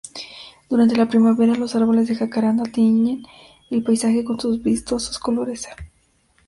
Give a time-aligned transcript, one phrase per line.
[0.67, 3.21] Durante la primavera los árboles de Jacaranda tiñen
[3.69, 5.67] el paisaje con sus vistosos colores.